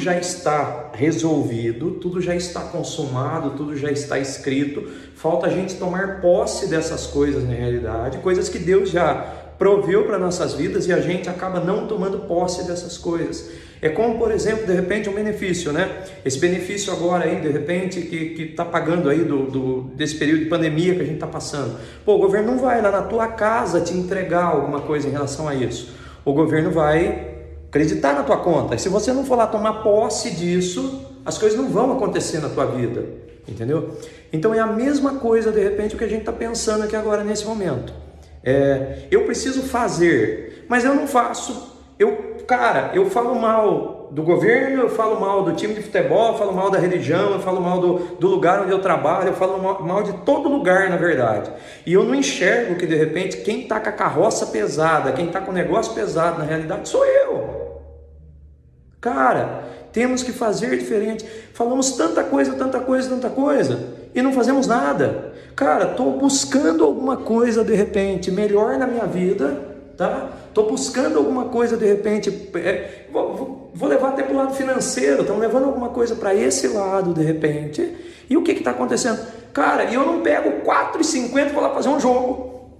já 0.00 0.18
está 0.18 0.90
resolvido, 0.94 1.92
tudo 1.92 2.20
já 2.20 2.34
está 2.34 2.60
consumado, 2.60 3.50
tudo 3.50 3.76
já 3.76 3.90
está 3.90 4.18
escrito. 4.18 4.88
Falta 5.14 5.46
a 5.46 5.50
gente 5.50 5.74
tomar 5.74 6.20
posse 6.20 6.66
dessas 6.68 7.06
coisas 7.06 7.44
na 7.44 7.54
realidade, 7.54 8.18
coisas 8.18 8.48
que 8.48 8.58
Deus 8.58 8.90
já 8.90 9.36
proveu 9.58 10.06
para 10.06 10.18
nossas 10.18 10.54
vidas 10.54 10.86
e 10.86 10.92
a 10.92 11.00
gente 11.00 11.28
acaba 11.28 11.60
não 11.60 11.86
tomando 11.86 12.20
posse 12.20 12.66
dessas 12.66 12.96
coisas. 12.96 13.50
É 13.82 13.88
como, 13.90 14.18
por 14.18 14.30
exemplo, 14.32 14.66
de 14.66 14.72
repente 14.72 15.08
um 15.08 15.14
benefício, 15.14 15.72
né? 15.72 16.02
Esse 16.24 16.38
benefício 16.38 16.92
agora 16.92 17.24
aí, 17.24 17.40
de 17.40 17.48
repente, 17.48 18.00
que 18.02 18.42
está 18.42 18.64
pagando 18.64 19.08
aí 19.08 19.24
do, 19.24 19.44
do, 19.44 19.80
desse 19.94 20.16
período 20.16 20.40
de 20.40 20.46
pandemia 20.46 20.94
que 20.94 21.00
a 21.00 21.04
gente 21.04 21.14
está 21.14 21.26
passando. 21.26 21.78
Pô, 22.04 22.16
o 22.16 22.18
governo 22.18 22.52
não 22.52 22.58
vai 22.58 22.80
lá 22.82 22.90
na 22.90 23.02
tua 23.02 23.28
casa 23.28 23.80
te 23.80 23.94
entregar 23.94 24.44
alguma 24.44 24.80
coisa 24.80 25.08
em 25.08 25.10
relação 25.10 25.48
a 25.48 25.54
isso. 25.54 25.94
O 26.24 26.32
governo 26.32 26.70
vai 26.70 27.39
acreditar 27.70 28.14
na 28.14 28.24
tua 28.24 28.36
conta. 28.38 28.74
E 28.74 28.78
se 28.78 28.88
você 28.88 29.12
não 29.12 29.24
for 29.24 29.38
lá 29.38 29.46
tomar 29.46 29.82
posse 29.82 30.32
disso, 30.32 31.06
as 31.24 31.38
coisas 31.38 31.56
não 31.56 31.68
vão 31.68 31.92
acontecer 31.92 32.40
na 32.40 32.48
tua 32.48 32.66
vida. 32.66 33.04
Entendeu? 33.48 33.96
Então 34.32 34.52
é 34.52 34.58
a 34.58 34.66
mesma 34.66 35.14
coisa, 35.14 35.50
de 35.50 35.60
repente, 35.60 35.94
o 35.94 35.98
que 35.98 36.04
a 36.04 36.08
gente 36.08 36.20
está 36.20 36.32
pensando 36.32 36.84
aqui 36.84 36.96
agora 36.96 37.24
nesse 37.24 37.46
momento. 37.46 37.92
É, 38.42 39.06
eu 39.10 39.24
preciso 39.24 39.62
fazer, 39.62 40.66
mas 40.68 40.84
eu 40.84 40.94
não 40.94 41.06
faço. 41.06 41.78
Eu, 41.98 42.36
cara, 42.46 42.90
eu 42.94 43.08
falo 43.08 43.34
mal 43.34 44.08
do 44.10 44.22
governo, 44.22 44.82
eu 44.82 44.88
falo 44.88 45.20
mal 45.20 45.44
do 45.44 45.52
time 45.52 45.74
de 45.74 45.82
futebol, 45.82 46.32
eu 46.32 46.38
falo 46.38 46.52
mal 46.52 46.70
da 46.70 46.78
religião, 46.78 47.32
eu 47.32 47.40
falo 47.40 47.60
mal 47.60 47.78
do, 47.78 47.98
do 48.16 48.26
lugar 48.26 48.62
onde 48.62 48.72
eu 48.72 48.80
trabalho, 48.80 49.28
eu 49.28 49.34
falo 49.34 49.62
mal, 49.62 49.82
mal 49.82 50.02
de 50.02 50.12
todo 50.24 50.48
lugar, 50.48 50.88
na 50.90 50.96
verdade. 50.96 51.50
E 51.86 51.92
eu 51.92 52.02
não 52.02 52.14
enxergo 52.14 52.74
que 52.74 52.86
de 52.86 52.96
repente 52.96 53.38
quem 53.38 53.62
está 53.62 53.78
com 53.78 53.88
a 53.88 53.92
carroça 53.92 54.46
pesada, 54.46 55.12
quem 55.12 55.26
está 55.26 55.40
com 55.40 55.50
o 55.52 55.54
negócio 55.54 55.94
pesado 55.94 56.38
na 56.38 56.44
realidade 56.44 56.88
sou 56.88 57.04
eu. 57.04 57.59
Cara, 59.00 59.64
temos 59.92 60.22
que 60.22 60.32
fazer 60.32 60.76
diferente. 60.78 61.24
Falamos 61.54 61.92
tanta 61.92 62.22
coisa, 62.22 62.52
tanta 62.52 62.80
coisa, 62.80 63.08
tanta 63.08 63.30
coisa 63.30 63.78
e 64.14 64.22
não 64.22 64.32
fazemos 64.32 64.66
nada. 64.66 65.32
Cara, 65.56 65.90
estou 65.90 66.18
buscando 66.18 66.84
alguma 66.84 67.16
coisa 67.16 67.64
de 67.64 67.74
repente 67.74 68.30
melhor 68.30 68.78
na 68.78 68.86
minha 68.86 69.06
vida 69.06 69.70
tá? 70.00 70.30
Estou 70.48 70.66
buscando 70.66 71.18
alguma 71.18 71.44
coisa 71.44 71.76
de 71.76 71.84
repente, 71.84 72.30
é, 72.54 73.04
vou, 73.12 73.70
vou, 73.74 73.86
levar 73.86 74.08
até 74.08 74.22
para 74.22 74.32
o 74.32 74.36
lado 74.36 74.54
financeiro, 74.54 75.20
estão 75.20 75.38
levando 75.38 75.66
alguma 75.66 75.90
coisa 75.90 76.14
para 76.14 76.34
esse 76.34 76.68
lado 76.68 77.12
de 77.12 77.22
repente. 77.22 77.94
E 78.28 78.34
o 78.34 78.42
que 78.42 78.52
está 78.52 78.70
acontecendo? 78.70 79.20
Cara, 79.52 79.84
eu 79.92 80.06
não 80.06 80.22
pego 80.22 80.64
4,50 80.66 81.48
e 81.50 81.52
vou 81.52 81.62
lá 81.62 81.68
fazer 81.74 81.90
um 81.90 82.00
jogo 82.00 82.70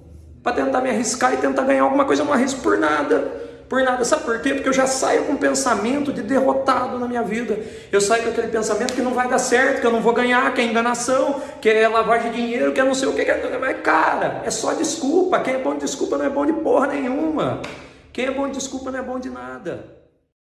para 0.42 0.52
tentar 0.52 0.80
me 0.80 0.88
arriscar 0.88 1.34
e 1.34 1.36
tentar 1.36 1.64
ganhar 1.64 1.82
alguma 1.82 2.06
coisa, 2.06 2.22
eu 2.22 2.26
não 2.26 2.32
arrisco 2.32 2.62
por 2.62 2.78
nada 2.78 3.39
por 3.70 3.80
nada. 3.84 4.04
Sabe 4.04 4.24
por 4.24 4.40
quê? 4.42 4.52
Porque 4.52 4.68
eu 4.68 4.72
já 4.72 4.88
saio 4.88 5.26
com 5.26 5.34
um 5.34 5.36
pensamento 5.36 6.12
de 6.12 6.22
derrotado 6.22 6.98
na 6.98 7.06
minha 7.06 7.22
vida. 7.22 7.56
Eu 7.92 8.00
saio 8.00 8.24
com 8.24 8.30
aquele 8.30 8.48
pensamento 8.48 8.92
que 8.92 9.00
não 9.00 9.14
vai 9.14 9.28
dar 9.28 9.38
certo, 9.38 9.80
que 9.80 9.86
eu 9.86 9.92
não 9.92 10.00
vou 10.00 10.12
ganhar, 10.12 10.52
que 10.52 10.60
é 10.60 10.64
enganação, 10.64 11.40
que 11.60 11.68
é 11.68 11.88
lavagem 11.88 12.32
de 12.32 12.36
dinheiro, 12.38 12.72
que 12.72 12.80
é 12.80 12.84
não 12.84 12.94
sei 12.94 13.08
o 13.08 13.12
que. 13.14 13.22
é... 13.22 13.58
Mas, 13.60 13.80
cara, 13.80 14.42
é 14.44 14.50
só 14.50 14.72
desculpa. 14.72 15.38
Quem 15.38 15.54
é 15.54 15.58
bom 15.58 15.74
de 15.74 15.82
desculpa 15.82 16.18
não 16.18 16.24
é 16.24 16.28
bom 16.28 16.44
de 16.44 16.52
porra 16.52 16.88
nenhuma. 16.88 17.62
Quem 18.12 18.26
é 18.26 18.30
bom 18.32 18.48
de 18.48 18.54
desculpa 18.54 18.90
não 18.90 18.98
é 18.98 19.02
bom 19.02 19.20
de 19.20 19.30
nada. 19.30 19.99